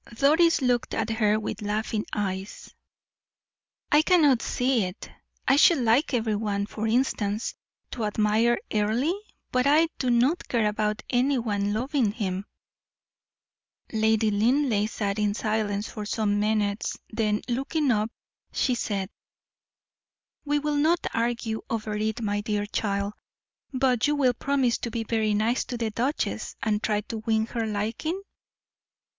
[0.15, 2.73] Doris looked at her with laughing eyes.
[3.91, 5.11] "I cannot see it.
[5.47, 7.53] I should like every one, for instance,
[7.91, 9.13] to admire Earle,
[9.51, 12.47] but I do not care about any one loving him."
[13.93, 18.09] Lady Linleigh sat in silence for some minutes, then looking up,
[18.51, 19.07] she said:
[20.43, 23.13] "We will not argue over it, my dear child;
[23.71, 27.45] but you will promise to be very nice to the duchess, and try to win
[27.45, 28.19] her liking?"